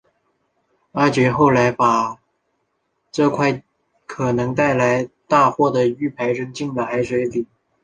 [0.93, 2.17] 阿杰后来把
[3.11, 3.61] 这块
[4.07, 7.45] 可能带来大祸的玉牌扔进了海水里。